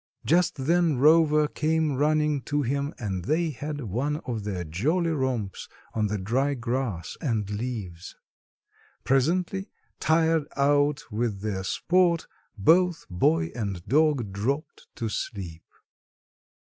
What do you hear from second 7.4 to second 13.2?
leaves. Presently, tired out with their sport, both